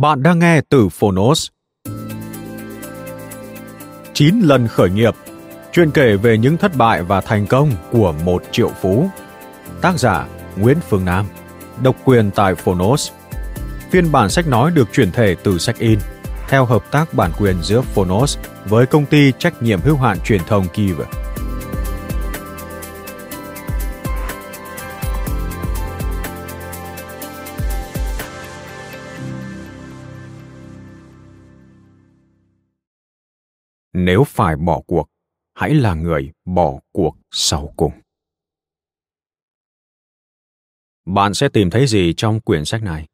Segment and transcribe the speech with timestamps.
[0.00, 1.48] Bạn đang nghe từ Phonos.
[4.12, 5.14] 9 lần khởi nghiệp,
[5.72, 9.08] chuyện kể về những thất bại và thành công của một triệu phú.
[9.80, 11.26] Tác giả Nguyễn Phương Nam,
[11.82, 13.10] độc quyền tại Phonos.
[13.90, 15.98] Phiên bản sách nói được chuyển thể từ sách in,
[16.48, 20.40] theo hợp tác bản quyền giữa Phonos với công ty trách nhiệm hữu hạn truyền
[20.46, 21.04] thông Kiva.
[34.04, 35.08] Nếu phải bỏ cuộc,
[35.54, 37.92] hãy là người bỏ cuộc sau cùng.
[41.06, 43.06] Bạn sẽ tìm thấy gì trong quyển sách này?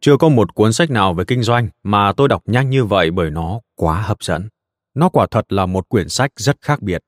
[0.00, 3.10] Chưa có một cuốn sách nào về kinh doanh mà tôi đọc nhanh như vậy
[3.10, 4.48] bởi nó quá hấp dẫn.
[4.94, 7.02] Nó quả thật là một quyển sách rất khác biệt.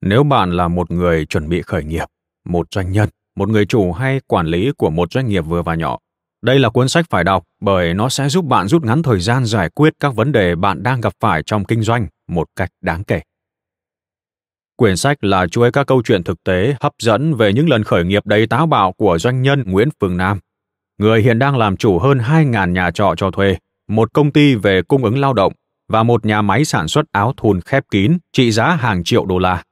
[0.00, 2.08] Nếu bạn là một người chuẩn bị khởi nghiệp,
[2.44, 5.74] một doanh nhân, một người chủ hay quản lý của một doanh nghiệp vừa và
[5.74, 5.98] nhỏ
[6.42, 9.44] đây là cuốn sách phải đọc bởi nó sẽ giúp bạn rút ngắn thời gian
[9.44, 13.04] giải quyết các vấn đề bạn đang gặp phải trong kinh doanh một cách đáng
[13.04, 13.20] kể.
[14.76, 18.04] Quyển sách là chuỗi các câu chuyện thực tế hấp dẫn về những lần khởi
[18.04, 20.38] nghiệp đầy táo bạo của doanh nhân Nguyễn Phương Nam,
[20.98, 23.56] người hiện đang làm chủ hơn 2.000 nhà trọ cho thuê,
[23.88, 25.52] một công ty về cung ứng lao động
[25.88, 29.38] và một nhà máy sản xuất áo thun khép kín trị giá hàng triệu đô
[29.38, 29.62] la.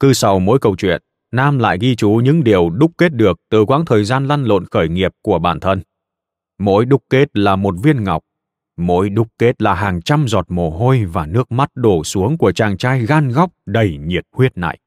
[0.00, 3.64] Cứ sau mỗi câu chuyện, Nam lại ghi chú những điều đúc kết được từ
[3.64, 5.82] quãng thời gian lăn lộn khởi nghiệp của bản thân.
[6.58, 8.22] Mỗi đúc kết là một viên ngọc,
[8.78, 12.52] mỗi đúc kết là hàng trăm giọt mồ hôi và nước mắt đổ xuống của
[12.52, 14.78] chàng trai gan góc đầy nhiệt huyết này.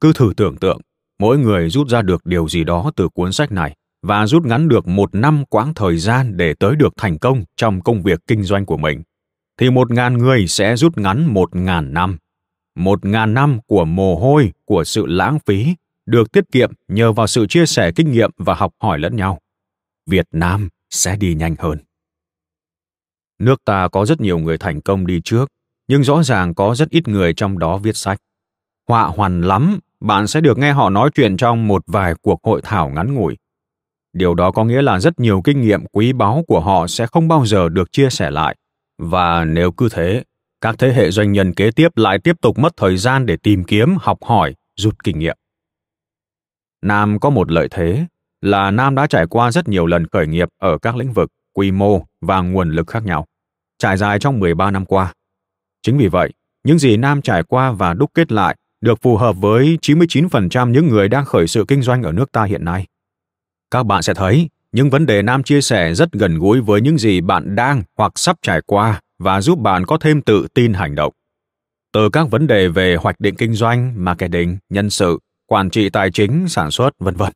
[0.00, 0.80] Cứ thử tưởng tượng,
[1.18, 4.68] mỗi người rút ra được điều gì đó từ cuốn sách này và rút ngắn
[4.68, 8.42] được một năm quãng thời gian để tới được thành công trong công việc kinh
[8.42, 9.02] doanh của mình,
[9.60, 12.16] thì một ngàn người sẽ rút ngắn một ngàn năm
[12.76, 15.74] một ngàn năm của mồ hôi, của sự lãng phí,
[16.06, 19.40] được tiết kiệm nhờ vào sự chia sẻ kinh nghiệm và học hỏi lẫn nhau.
[20.06, 21.78] Việt Nam sẽ đi nhanh hơn.
[23.38, 25.52] Nước ta có rất nhiều người thành công đi trước,
[25.88, 28.18] nhưng rõ ràng có rất ít người trong đó viết sách.
[28.88, 32.60] Họa hoàn lắm, bạn sẽ được nghe họ nói chuyện trong một vài cuộc hội
[32.64, 33.36] thảo ngắn ngủi.
[34.12, 37.28] Điều đó có nghĩa là rất nhiều kinh nghiệm quý báu của họ sẽ không
[37.28, 38.56] bao giờ được chia sẻ lại.
[38.98, 40.24] Và nếu cứ thế,
[40.60, 43.64] các thế hệ doanh nhân kế tiếp lại tiếp tục mất thời gian để tìm
[43.64, 45.36] kiếm, học hỏi, rút kinh nghiệm.
[46.82, 48.06] Nam có một lợi thế
[48.40, 51.70] là Nam đã trải qua rất nhiều lần khởi nghiệp ở các lĩnh vực, quy
[51.70, 53.26] mô và nguồn lực khác nhau,
[53.78, 55.12] trải dài trong 13 năm qua.
[55.82, 56.32] Chính vì vậy,
[56.64, 60.88] những gì Nam trải qua và đúc kết lại được phù hợp với 99% những
[60.88, 62.86] người đang khởi sự kinh doanh ở nước ta hiện nay.
[63.70, 66.98] Các bạn sẽ thấy, những vấn đề Nam chia sẻ rất gần gũi với những
[66.98, 70.94] gì bạn đang hoặc sắp trải qua và giúp bạn có thêm tự tin hành
[70.94, 71.12] động.
[71.92, 76.10] Từ các vấn đề về hoạch định kinh doanh, marketing, nhân sự, quản trị tài
[76.10, 77.32] chính, sản xuất, vân vân.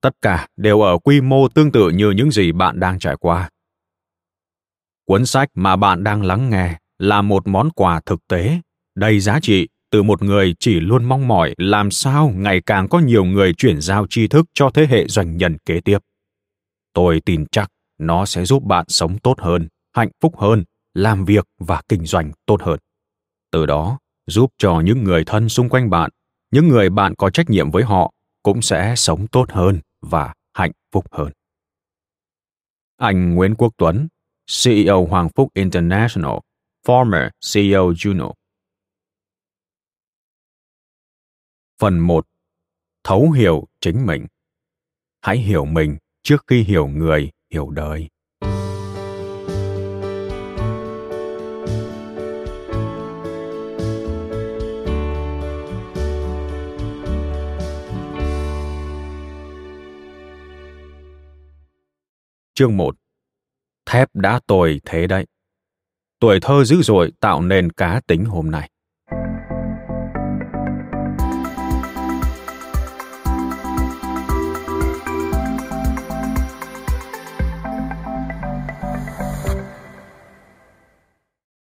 [0.00, 3.50] Tất cả đều ở quy mô tương tự như những gì bạn đang trải qua.
[5.04, 8.60] Cuốn sách mà bạn đang lắng nghe là một món quà thực tế,
[8.94, 12.98] đầy giá trị từ một người chỉ luôn mong mỏi làm sao ngày càng có
[12.98, 15.98] nhiều người chuyển giao tri thức cho thế hệ doanh nhân kế tiếp.
[16.92, 20.64] Tôi tin chắc nó sẽ giúp bạn sống tốt hơn, hạnh phúc hơn
[20.94, 22.78] làm việc và kinh doanh tốt hơn.
[23.50, 26.10] Từ đó, giúp cho những người thân xung quanh bạn,
[26.50, 28.12] những người bạn có trách nhiệm với họ
[28.42, 31.32] cũng sẽ sống tốt hơn và hạnh phúc hơn.
[32.96, 34.08] Anh nguyễn quốc tuấn
[34.64, 36.38] ceo hoàng phúc international,
[36.86, 38.32] former ceo juno.
[41.78, 42.26] Phần 1
[43.04, 44.26] thấu hiểu chính mình.
[45.20, 48.08] Hãy hiểu mình trước khi hiểu người, hiểu đời.
[62.56, 62.96] Chương 1
[63.86, 65.26] Thép đã tồi thế đấy.
[66.20, 68.70] Tuổi thơ dữ dội tạo nên cá tính hôm nay.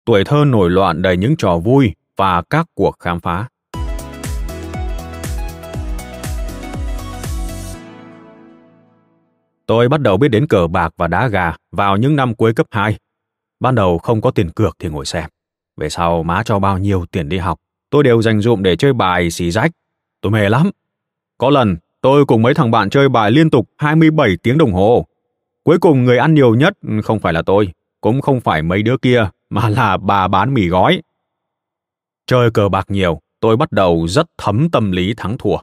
[0.05, 3.47] Tuổi thơ nổi loạn đầy những trò vui và các cuộc khám phá.
[9.71, 12.67] Tôi bắt đầu biết đến cờ bạc và đá gà vào những năm cuối cấp
[12.71, 12.97] 2.
[13.59, 15.29] Ban đầu không có tiền cược thì ngồi xem.
[15.77, 17.59] Về sau má cho bao nhiêu tiền đi học,
[17.89, 19.71] tôi đều dành dụm để chơi bài xì rách.
[20.21, 20.69] Tôi mê lắm.
[21.37, 25.05] Có lần, tôi cùng mấy thằng bạn chơi bài liên tục 27 tiếng đồng hồ.
[25.63, 27.67] Cuối cùng người ăn nhiều nhất không phải là tôi,
[28.01, 31.01] cũng không phải mấy đứa kia, mà là bà bán mì gói.
[32.27, 35.57] Chơi cờ bạc nhiều, tôi bắt đầu rất thấm tâm lý thắng thua.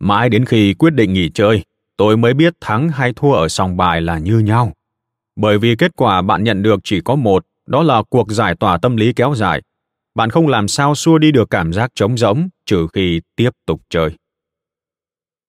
[0.00, 1.64] Mãi đến khi quyết định nghỉ chơi,
[1.98, 4.72] tôi mới biết thắng hay thua ở sòng bài là như nhau.
[5.36, 8.78] Bởi vì kết quả bạn nhận được chỉ có một, đó là cuộc giải tỏa
[8.78, 9.62] tâm lý kéo dài.
[10.14, 13.82] Bạn không làm sao xua đi được cảm giác trống rỗng trừ khi tiếp tục
[13.90, 14.10] chơi.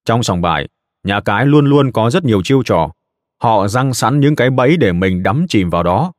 [0.05, 0.67] Trong sòng bài,
[1.03, 2.91] nhà cái luôn luôn có rất nhiều chiêu trò.
[3.41, 6.13] Họ răng sẵn những cái bẫy để mình đắm chìm vào đó.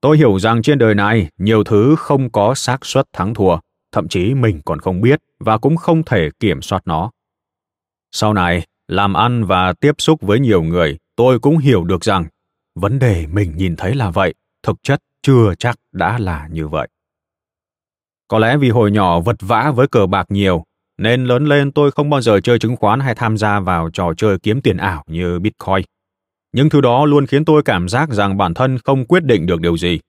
[0.00, 3.56] Tôi hiểu rằng trên đời này nhiều thứ không có xác suất thắng thua,
[3.92, 7.10] thậm chí mình còn không biết và cũng không thể kiểm soát nó.
[8.12, 12.24] Sau này, làm ăn và tiếp xúc với nhiều người, tôi cũng hiểu được rằng
[12.74, 16.88] vấn đề mình nhìn thấy là vậy, thực chất chưa chắc đã là như vậy.
[18.28, 20.64] Có lẽ vì hồi nhỏ vật vã với cờ bạc nhiều,
[20.98, 24.14] nên lớn lên tôi không bao giờ chơi chứng khoán hay tham gia vào trò
[24.16, 25.84] chơi kiếm tiền ảo như Bitcoin.
[26.52, 29.60] Những thứ đó luôn khiến tôi cảm giác rằng bản thân không quyết định được
[29.60, 30.00] điều gì.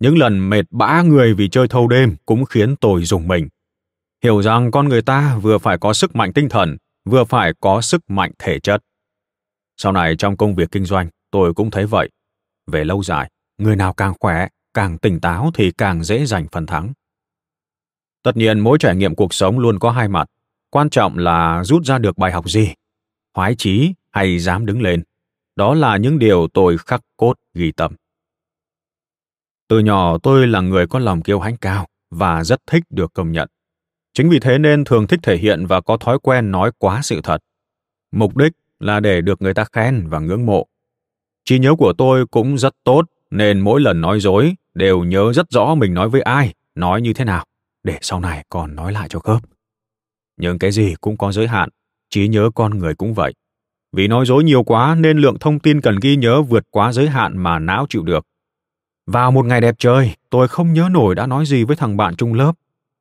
[0.00, 3.48] Những lần mệt bã người vì chơi thâu đêm cũng khiến tôi dùng mình.
[4.24, 7.80] Hiểu rằng con người ta vừa phải có sức mạnh tinh thần, vừa phải có
[7.80, 8.82] sức mạnh thể chất.
[9.76, 12.10] Sau này trong công việc kinh doanh, tôi cũng thấy vậy.
[12.66, 16.66] Về lâu dài, người nào càng khỏe, càng tỉnh táo thì càng dễ giành phần
[16.66, 16.92] thắng.
[18.22, 20.28] Tất nhiên mỗi trải nghiệm cuộc sống luôn có hai mặt.
[20.70, 22.74] Quan trọng là rút ra được bài học gì.
[23.34, 25.02] Hoái chí hay dám đứng lên.
[25.56, 27.92] Đó là những điều tôi khắc cốt ghi tâm.
[29.68, 33.32] Từ nhỏ tôi là người có lòng kiêu hãnh cao và rất thích được công
[33.32, 33.48] nhận.
[34.14, 37.20] Chính vì thế nên thường thích thể hiện và có thói quen nói quá sự
[37.24, 37.38] thật.
[38.12, 40.66] Mục đích là để được người ta khen và ngưỡng mộ.
[41.44, 45.50] Trí nhớ của tôi cũng rất tốt nên mỗi lần nói dối đều nhớ rất
[45.50, 47.44] rõ mình nói với ai, nói như thế nào,
[47.84, 49.42] để sau này còn nói lại cho khớp.
[50.36, 51.68] Nhưng cái gì cũng có giới hạn,
[52.10, 53.34] trí nhớ con người cũng vậy.
[53.92, 57.08] Vì nói dối nhiều quá nên lượng thông tin cần ghi nhớ vượt quá giới
[57.08, 58.26] hạn mà não chịu được.
[59.06, 62.16] Vào một ngày đẹp trời, tôi không nhớ nổi đã nói gì với thằng bạn
[62.16, 62.52] chung lớp.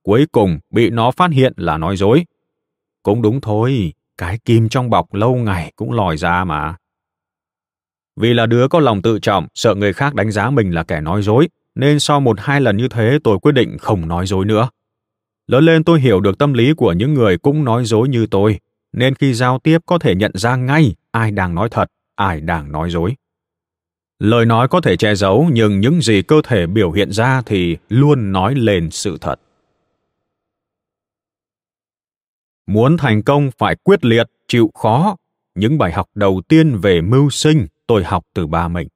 [0.03, 2.25] Cuối cùng bị nó phát hiện là nói dối.
[3.03, 6.75] Cũng đúng thôi, cái kim trong bọc lâu ngày cũng lòi ra mà.
[8.15, 11.01] Vì là đứa có lòng tự trọng, sợ người khác đánh giá mình là kẻ
[11.01, 14.45] nói dối, nên sau một hai lần như thế tôi quyết định không nói dối
[14.45, 14.69] nữa.
[15.47, 18.59] Lớn lên tôi hiểu được tâm lý của những người cũng nói dối như tôi,
[18.93, 22.71] nên khi giao tiếp có thể nhận ra ngay ai đang nói thật, ai đang
[22.71, 23.15] nói dối.
[24.19, 27.77] Lời nói có thể che giấu, nhưng những gì cơ thể biểu hiện ra thì
[27.89, 29.35] luôn nói lên sự thật.
[32.67, 35.15] Muốn thành công phải quyết liệt, chịu khó.
[35.55, 38.87] Những bài học đầu tiên về mưu sinh tôi học từ ba mình.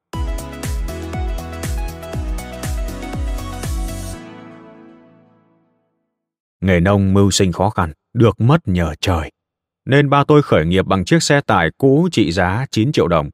[6.62, 9.31] Nghề nông mưu sinh khó khăn, được mất nhờ trời.
[9.86, 13.29] Nên ba tôi khởi nghiệp bằng chiếc xe tải cũ trị giá 9 triệu đồng.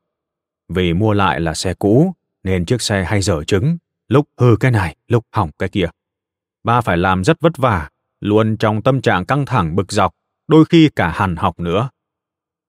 [0.70, 4.72] Vì mua lại là xe cũ, nên chiếc xe hay dở trứng, lúc hư cái
[4.72, 5.88] này, lúc hỏng cái kia.
[6.64, 10.14] Ba phải làm rất vất vả, luôn trong tâm trạng căng thẳng bực dọc,
[10.52, 11.90] đôi khi cả hằn học nữa.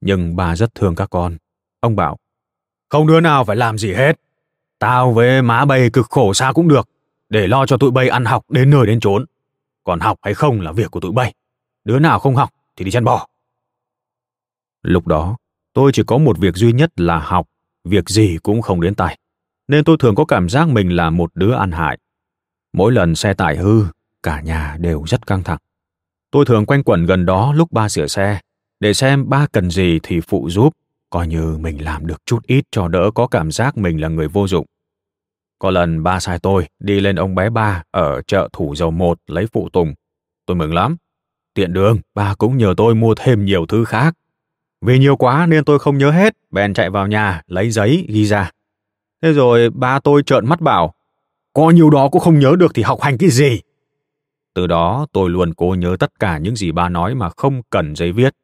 [0.00, 1.36] Nhưng bà rất thương các con.
[1.80, 2.18] Ông bảo,
[2.88, 4.20] không đứa nào phải làm gì hết.
[4.78, 6.88] Tao với má bay cực khổ xa cũng được,
[7.28, 9.24] để lo cho tụi bay ăn học đến nơi đến chốn.
[9.84, 11.34] Còn học hay không là việc của tụi bay.
[11.84, 13.26] Đứa nào không học thì đi chăn bò.
[14.82, 15.36] Lúc đó,
[15.72, 17.48] tôi chỉ có một việc duy nhất là học,
[17.84, 19.18] việc gì cũng không đến tay.
[19.68, 21.98] Nên tôi thường có cảm giác mình là một đứa ăn hại.
[22.72, 23.84] Mỗi lần xe tải hư,
[24.22, 25.58] cả nhà đều rất căng thẳng.
[26.32, 28.40] Tôi thường quanh quẩn gần đó lúc ba sửa xe,
[28.80, 30.72] để xem ba cần gì thì phụ giúp,
[31.10, 34.28] coi như mình làm được chút ít cho đỡ có cảm giác mình là người
[34.28, 34.66] vô dụng.
[35.58, 39.18] Có lần ba sai tôi đi lên ông bé ba ở chợ Thủ Dầu Một
[39.26, 39.94] lấy phụ tùng.
[40.46, 40.96] Tôi mừng lắm.
[41.54, 44.14] Tiện đường, ba cũng nhờ tôi mua thêm nhiều thứ khác.
[44.80, 48.24] Vì nhiều quá nên tôi không nhớ hết, bèn chạy vào nhà, lấy giấy, ghi
[48.24, 48.50] ra.
[49.22, 50.94] Thế rồi ba tôi trợn mắt bảo,
[51.52, 53.60] có nhiều đó cũng không nhớ được thì học hành cái gì.
[54.54, 57.96] Từ đó tôi luôn cố nhớ tất cả những gì ba nói mà không cần
[57.96, 58.34] giấy viết.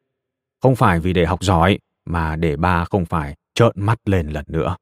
[0.61, 4.45] Không phải vì để học giỏi, mà để ba không phải trợn mắt lên lần
[4.47, 4.75] nữa.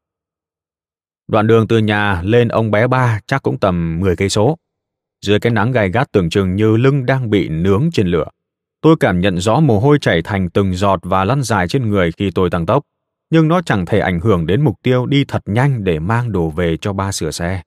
[1.28, 4.58] Đoạn đường từ nhà lên ông bé ba chắc cũng tầm 10 cây số.
[5.26, 8.28] Dưới cái nắng gay gắt tưởng chừng như lưng đang bị nướng trên lửa.
[8.82, 12.12] Tôi cảm nhận rõ mồ hôi chảy thành từng giọt và lăn dài trên người
[12.12, 12.84] khi tôi tăng tốc,
[13.30, 16.50] nhưng nó chẳng thể ảnh hưởng đến mục tiêu đi thật nhanh để mang đồ
[16.50, 17.62] về cho ba sửa xe.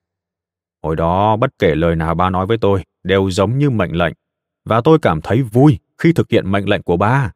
[0.83, 4.15] Hồi đó bất kể lời nào ba nói với tôi đều giống như mệnh lệnh,
[4.65, 7.33] và tôi cảm thấy vui khi thực hiện mệnh lệnh của ba.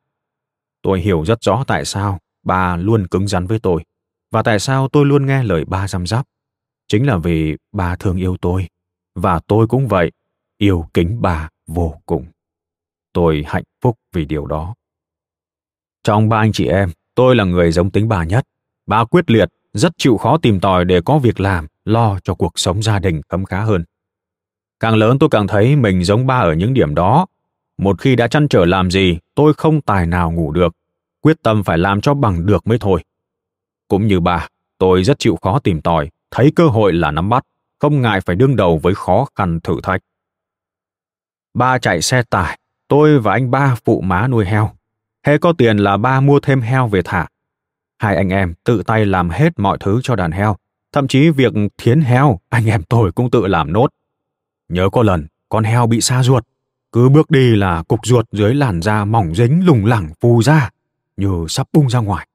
[0.82, 3.84] Tôi hiểu rất rõ tại sao ba luôn cứng rắn với tôi,
[4.30, 6.26] và tại sao tôi luôn nghe lời ba răm rắp.
[6.88, 8.66] Chính là vì ba thương yêu tôi,
[9.14, 10.12] và tôi cũng vậy,
[10.58, 12.26] yêu kính bà vô cùng.
[13.12, 14.74] Tôi hạnh phúc vì điều đó.
[16.04, 18.44] Trong ba anh chị em, tôi là người giống tính bà nhất.
[18.86, 22.58] Bà quyết liệt, rất chịu khó tìm tòi để có việc làm, lo cho cuộc
[22.58, 23.84] sống gia đình khấm khá hơn.
[24.80, 27.26] Càng lớn tôi càng thấy mình giống ba ở những điểm đó.
[27.78, 30.76] Một khi đã chăn trở làm gì, tôi không tài nào ngủ được.
[31.20, 33.04] Quyết tâm phải làm cho bằng được mới thôi.
[33.88, 37.44] Cũng như bà, tôi rất chịu khó tìm tòi, thấy cơ hội là nắm bắt,
[37.78, 40.00] không ngại phải đương đầu với khó khăn thử thách.
[41.54, 44.70] Ba chạy xe tải, tôi và anh ba phụ má nuôi heo.
[45.26, 47.26] Hễ có tiền là ba mua thêm heo về thả.
[47.98, 50.56] Hai anh em tự tay làm hết mọi thứ cho đàn heo,
[50.92, 53.88] thậm chí việc thiến heo anh em tôi cũng tự làm nốt.
[54.68, 56.44] Nhớ có lần, con heo bị xa ruột,
[56.92, 60.70] cứ bước đi là cục ruột dưới làn da mỏng dính lùng lẳng phù ra,
[61.16, 62.28] như sắp bung ra ngoài.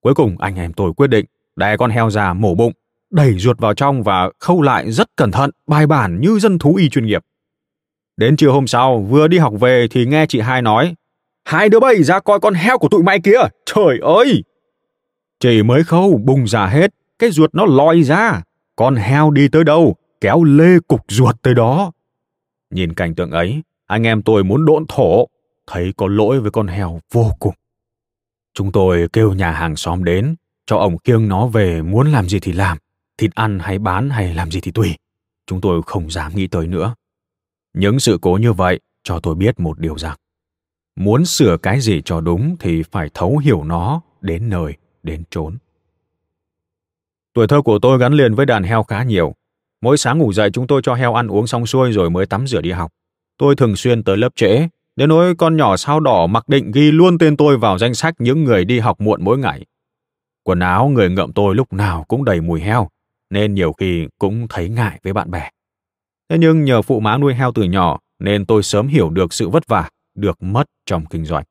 [0.00, 1.24] Cuối cùng anh em tôi quyết định
[1.56, 2.72] đè con heo già mổ bụng,
[3.10, 6.74] đẩy ruột vào trong và khâu lại rất cẩn thận, bài bản như dân thú
[6.74, 7.22] y chuyên nghiệp.
[8.16, 10.94] Đến chiều hôm sau, vừa đi học về thì nghe chị hai nói,
[11.44, 14.44] hai đứa bay ra coi con heo của tụi mày kia, trời ơi!
[15.40, 18.42] chị mới khâu bung ra hết, cái ruột nó lòi ra,
[18.76, 21.92] con heo đi tới đâu, kéo lê cục ruột tới đó.
[22.70, 25.28] Nhìn cảnh tượng ấy, anh em tôi muốn độn thổ,
[25.66, 27.54] thấy có lỗi với con heo vô cùng.
[28.54, 30.34] Chúng tôi kêu nhà hàng xóm đến,
[30.66, 32.78] cho ông kiêng nó về muốn làm gì thì làm,
[33.18, 34.94] thịt ăn hay bán hay làm gì thì tùy.
[35.46, 36.94] Chúng tôi không dám nghĩ tới nữa.
[37.74, 40.16] Những sự cố như vậy cho tôi biết một điều rằng,
[40.96, 45.58] muốn sửa cái gì cho đúng thì phải thấu hiểu nó đến nơi, đến chốn.
[47.32, 49.34] Tuổi thơ của tôi gắn liền với đàn heo khá nhiều.
[49.82, 52.46] Mỗi sáng ngủ dậy chúng tôi cho heo ăn uống xong xuôi rồi mới tắm
[52.46, 52.90] rửa đi học.
[53.38, 56.92] Tôi thường xuyên tới lớp trễ, đến nỗi con nhỏ sao đỏ mặc định ghi
[56.92, 59.66] luôn tên tôi vào danh sách những người đi học muộn mỗi ngày.
[60.42, 62.88] Quần áo người ngợm tôi lúc nào cũng đầy mùi heo,
[63.30, 65.50] nên nhiều khi cũng thấy ngại với bạn bè.
[66.28, 69.48] Thế nhưng nhờ phụ má nuôi heo từ nhỏ nên tôi sớm hiểu được sự
[69.48, 71.44] vất vả, được mất trong kinh doanh.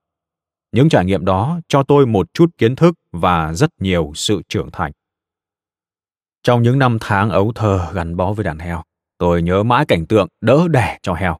[0.71, 4.71] Những trải nghiệm đó cho tôi một chút kiến thức và rất nhiều sự trưởng
[4.71, 4.91] thành.
[6.43, 8.83] Trong những năm tháng ấu thơ gắn bó với đàn heo,
[9.17, 11.37] tôi nhớ mãi cảnh tượng đỡ đẻ cho heo.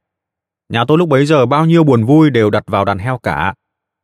[0.70, 3.54] Nhà tôi lúc bấy giờ bao nhiêu buồn vui đều đặt vào đàn heo cả.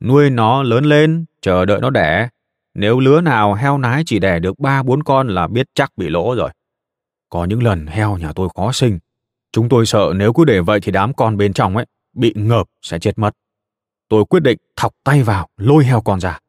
[0.04, 2.30] Nuôi nó lớn lên, chờ đợi nó đẻ.
[2.74, 6.10] Nếu lứa nào heo nái chỉ đẻ được ba bốn con là biết chắc bị
[6.10, 6.50] lỗ rồi.
[7.30, 9.00] Có những lần heo nhà tôi khó sinh.
[9.52, 12.68] Chúng tôi sợ nếu cứ để vậy thì đám con bên trong ấy bị ngợp
[12.82, 13.32] sẽ chết mất.
[14.10, 16.40] Tôi quyết định thọc tay vào, lôi heo con ra.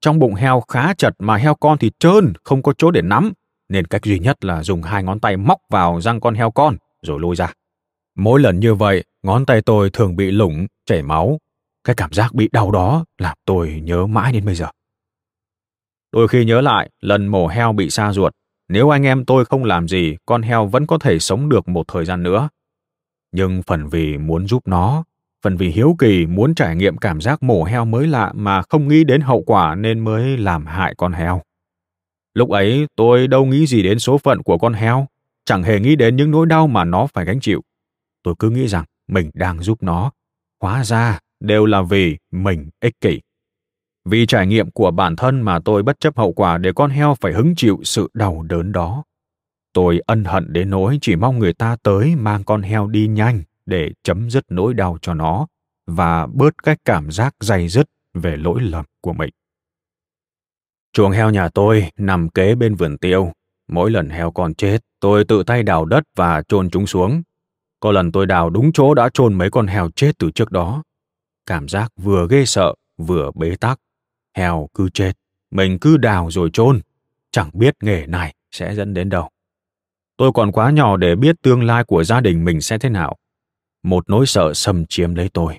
[0.00, 3.32] Trong bụng heo khá chật mà heo con thì trơn, không có chỗ để nắm,
[3.68, 6.76] nên cách duy nhất là dùng hai ngón tay móc vào răng con heo con
[7.02, 7.52] rồi lôi ra.
[8.16, 11.38] Mỗi lần như vậy, ngón tay tôi thường bị lủng, chảy máu.
[11.84, 14.66] Cái cảm giác bị đau đó làm tôi nhớ mãi đến bây giờ.
[16.12, 18.32] Đôi khi nhớ lại, lần mổ heo bị xa ruột,
[18.68, 21.88] nếu anh em tôi không làm gì, con heo vẫn có thể sống được một
[21.88, 22.48] thời gian nữa.
[23.32, 25.04] Nhưng phần vì muốn giúp nó,
[25.44, 28.88] phần vì hiếu kỳ muốn trải nghiệm cảm giác mổ heo mới lạ mà không
[28.88, 31.42] nghĩ đến hậu quả nên mới làm hại con heo.
[32.34, 35.06] Lúc ấy tôi đâu nghĩ gì đến số phận của con heo,
[35.44, 37.62] chẳng hề nghĩ đến những nỗi đau mà nó phải gánh chịu.
[38.22, 40.10] Tôi cứ nghĩ rằng mình đang giúp nó.
[40.60, 43.20] Hóa ra đều là vì mình ích kỷ.
[44.04, 47.14] Vì trải nghiệm của bản thân mà tôi bất chấp hậu quả để con heo
[47.20, 49.04] phải hứng chịu sự đau đớn đó.
[49.72, 53.42] Tôi ân hận đến nỗi chỉ mong người ta tới mang con heo đi nhanh
[53.66, 55.46] để chấm dứt nỗi đau cho nó
[55.86, 59.30] và bớt cái cảm giác dày dứt về lỗi lầm của mình.
[60.94, 63.32] Chuồng heo nhà tôi nằm kế bên vườn tiêu.
[63.68, 67.22] Mỗi lần heo còn chết, tôi tự tay đào đất và chôn chúng xuống.
[67.80, 70.82] Có lần tôi đào đúng chỗ đã chôn mấy con heo chết từ trước đó.
[71.46, 73.78] Cảm giác vừa ghê sợ, vừa bế tắc.
[74.36, 75.12] Heo cứ chết,
[75.50, 76.80] mình cứ đào rồi chôn.
[77.30, 79.28] Chẳng biết nghề này sẽ dẫn đến đâu.
[80.16, 83.16] Tôi còn quá nhỏ để biết tương lai của gia đình mình sẽ thế nào.
[83.82, 85.58] Một nỗi sợ xâm chiếm lấy tôi.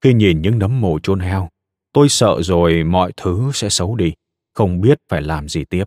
[0.00, 1.48] Khi nhìn những nấm mồ chôn heo,
[1.92, 4.12] tôi sợ rồi mọi thứ sẽ xấu đi,
[4.54, 5.84] không biết phải làm gì tiếp.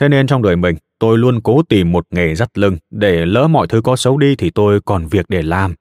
[0.00, 3.48] Thế nên trong đời mình, tôi luôn cố tìm một nghề dắt lưng để lỡ
[3.48, 5.74] mọi thứ có xấu đi thì tôi còn việc để làm.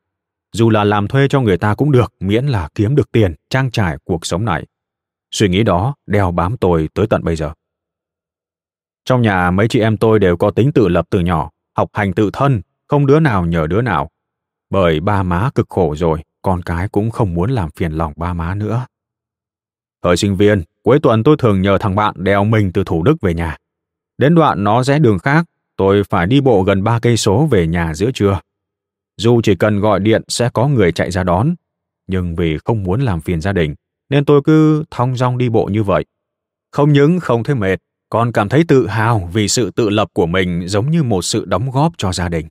[0.54, 3.72] Dù là làm thuê cho người ta cũng được, miễn là kiếm được tiền, trang
[3.72, 4.66] trải cuộc sống này.
[5.32, 7.54] Suy nghĩ đó đeo bám tôi tới tận bây giờ.
[9.06, 12.14] Trong nhà mấy chị em tôi đều có tính tự lập từ nhỏ, học hành
[12.14, 14.10] tự thân, không đứa nào nhờ đứa nào.
[14.70, 18.34] Bởi ba má cực khổ rồi, con cái cũng không muốn làm phiền lòng ba
[18.34, 18.86] má nữa.
[20.04, 23.22] Thời sinh viên, cuối tuần tôi thường nhờ thằng bạn đèo mình từ Thủ Đức
[23.22, 23.58] về nhà.
[24.18, 25.46] Đến đoạn nó rẽ đường khác,
[25.78, 28.40] tôi phải đi bộ gần ba cây số về nhà giữa trưa.
[29.18, 31.56] Dù chỉ cần gọi điện sẽ có người chạy ra đón,
[32.08, 33.76] nhưng vì không muốn làm phiền gia đình,
[34.10, 36.06] nên tôi cứ thong dong đi bộ như vậy.
[36.72, 37.80] Không những không thấy mệt,
[38.10, 41.46] còn cảm thấy tự hào vì sự tự lập của mình giống như một sự
[41.46, 42.48] đóng góp cho gia đình.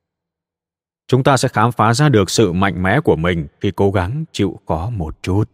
[1.08, 4.24] Chúng ta sẽ khám phá ra được sự mạnh mẽ của mình khi cố gắng
[4.32, 5.44] chịu có một chút.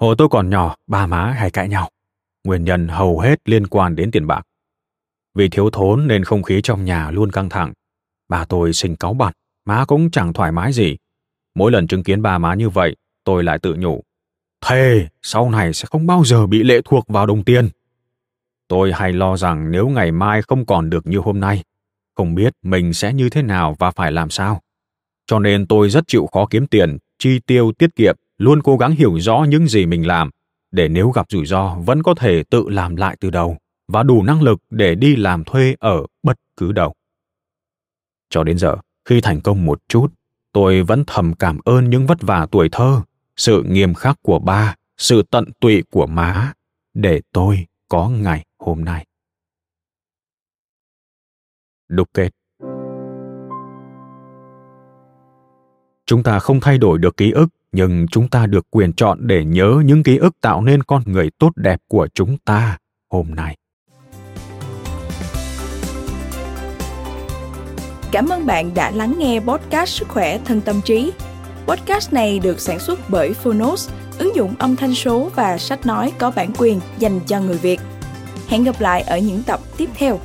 [0.00, 1.90] Hồi tôi còn nhỏ, ba má hay cãi nhau.
[2.44, 4.42] Nguyên nhân hầu hết liên quan đến tiền bạc.
[5.34, 7.72] Vì thiếu thốn nên không khí trong nhà luôn căng thẳng.
[8.28, 9.32] Bà tôi sinh cáu bặt,
[9.64, 10.96] má cũng chẳng thoải mái gì.
[11.54, 14.02] Mỗi lần chứng kiến ba má như vậy, tôi lại tự nhủ.
[14.64, 17.68] Thề, sau này sẽ không bao giờ bị lệ thuộc vào đồng tiền.
[18.68, 21.62] Tôi hay lo rằng nếu ngày mai không còn được như hôm nay,
[22.16, 24.60] không biết mình sẽ như thế nào và phải làm sao.
[25.26, 28.92] Cho nên tôi rất chịu khó kiếm tiền, chi tiêu tiết kiệm, luôn cố gắng
[28.92, 30.30] hiểu rõ những gì mình làm,
[30.70, 33.56] để nếu gặp rủi ro vẫn có thể tự làm lại từ đầu
[33.88, 36.94] và đủ năng lực để đi làm thuê ở bất cứ đâu.
[38.30, 40.12] Cho đến giờ, khi thành công một chút,
[40.52, 43.02] tôi vẫn thầm cảm ơn những vất vả tuổi thơ,
[43.36, 46.52] sự nghiêm khắc của ba, sự tận tụy của má,
[46.94, 49.06] để tôi có ngày hôm nay.
[51.88, 52.30] Đúc kết
[56.06, 59.44] Chúng ta không thay đổi được ký ức, nhưng chúng ta được quyền chọn để
[59.44, 62.78] nhớ những ký ức tạo nên con người tốt đẹp của chúng ta
[63.10, 63.56] hôm nay.
[68.12, 71.12] Cảm ơn bạn đã lắng nghe podcast Sức khỏe thân tâm trí.
[71.66, 76.12] Podcast này được sản xuất bởi Phonos, ứng dụng âm thanh số và sách nói
[76.18, 77.80] có bản quyền dành cho người Việt.
[78.48, 80.20] Hẹn gặp lại ở những tập tiếp theo.